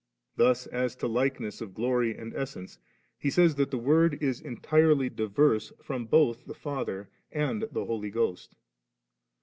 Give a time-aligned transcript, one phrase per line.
[0.35, 2.79] Thus as to * likeness of glory and essence,'
[3.19, 8.09] he says that the Word is entirely diverse from both the Father and the Holy
[8.09, 8.55] Ghost.